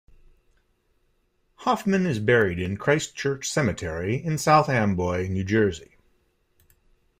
Hoffman 1.57 2.07
is 2.07 2.17
buried 2.17 2.57
in 2.57 2.75
Christ 2.75 3.15
Church 3.15 3.47
Cemetery 3.51 4.15
in 4.15 4.39
South 4.39 4.67
Amboy, 4.67 5.27
New 5.27 5.43
Jersey. 5.43 5.91